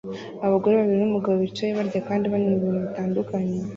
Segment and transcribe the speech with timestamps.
[0.45, 3.57] Abagore babiri n'umugabo bicaye barya kandi banywa ibintu bitandukanye